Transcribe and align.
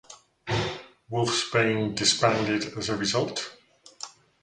Wolfsbane 1.11 1.93
disbanded 1.93 2.75
as 2.75 2.89
a 2.89 2.97
result. 2.97 3.53